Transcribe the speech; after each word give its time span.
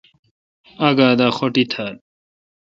آگہ 0.87 1.09
دا 1.19 1.27
خوٹی 1.35 1.63
تھال۔ 1.71 1.95